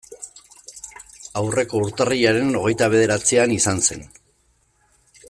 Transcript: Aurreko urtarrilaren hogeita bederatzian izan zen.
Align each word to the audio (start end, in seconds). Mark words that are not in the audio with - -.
Aurreko 1.41 1.81
urtarrilaren 1.87 2.51
hogeita 2.63 2.89
bederatzian 2.97 3.55
izan 3.59 3.85
zen. 3.91 4.03